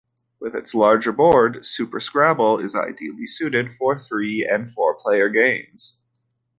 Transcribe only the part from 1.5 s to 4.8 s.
"Super Scrabble" is ideally suited for three- and